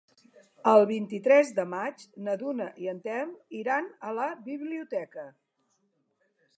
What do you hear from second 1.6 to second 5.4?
maig na Duna i en Telm iran a la biblioteca.